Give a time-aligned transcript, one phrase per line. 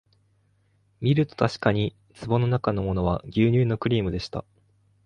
[0.99, 1.95] みるとたしかに
[2.25, 4.43] 壺のなかのものは牛乳のクリームでした